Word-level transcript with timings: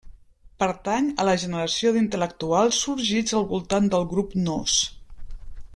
Pertany 0.61 1.09
a 1.23 1.27
la 1.29 1.35
generació 1.43 1.91
d'intel·lectuals 1.97 2.79
sorgits 2.87 3.39
al 3.41 3.47
voltant 3.53 3.91
del 3.95 4.09
grup 4.15 4.35
Nós. 4.49 4.81